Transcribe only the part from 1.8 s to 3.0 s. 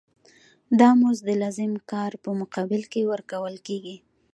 کار په مقابل